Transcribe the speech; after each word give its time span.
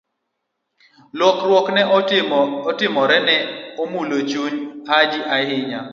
Lokruok 1.19 1.67
ma 1.71 1.73
ne 1.75 1.81
otimoreno 2.69 3.25
ne 3.27 3.35
omulo 3.81 4.17
chuny 4.29 4.55
Haji 4.89 5.19
ahinya. 5.35 5.81